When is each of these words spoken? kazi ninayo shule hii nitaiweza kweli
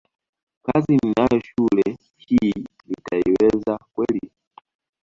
kazi 0.65 0.95
ninayo 0.97 1.39
shule 1.49 1.97
hii 2.17 2.53
nitaiweza 2.87 3.77
kweli 3.93 4.31